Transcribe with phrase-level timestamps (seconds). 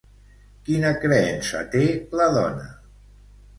[0.69, 1.85] Quina creença té
[2.23, 2.67] la dona?